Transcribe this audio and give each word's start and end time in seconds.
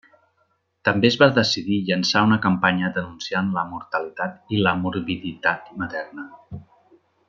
També 0.87 1.09
es 1.09 1.17
va 1.23 1.27
decidir 1.35 1.77
llançar 1.89 2.23
una 2.29 2.39
campanya 2.47 2.91
denunciant 2.97 3.53
la 3.61 3.67
mortalitat 3.77 4.57
i 4.59 4.65
la 4.67 4.77
morbiditat 4.83 5.73
materna. 5.85 6.31